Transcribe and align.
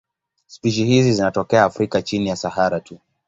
Spishi 0.47 0.85
hizi 0.85 1.13
zinatokea 1.13 1.63
Afrika 1.63 2.01
chini 2.01 2.29
ya 2.29 2.35
Sahara 2.35 2.79
tu. 2.79 2.99